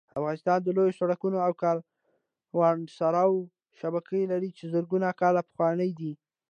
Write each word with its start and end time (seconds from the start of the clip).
افغانستان 0.19 0.59
د 0.63 0.67
لویو 0.77 0.97
سړکونو 0.99 1.37
او 1.45 1.51
کاروانسراوو 1.61 3.39
شبکه 3.79 4.19
لري 4.31 4.49
چې 4.57 4.71
زرګونه 4.73 5.07
کاله 5.21 5.41
پخوانۍ 5.47 5.91
ده 5.99 6.11